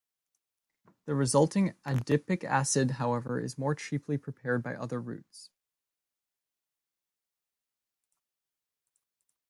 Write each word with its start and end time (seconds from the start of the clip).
The 1.05 1.13
resulting 1.13 1.75
adipic 1.85 2.43
acid 2.43 2.89
however 2.97 3.39
is 3.39 3.59
more 3.59 3.75
cheaply 3.75 4.17
prepared 4.17 4.63
by 4.63 4.73
other 4.73 4.99
routes. 4.99 5.51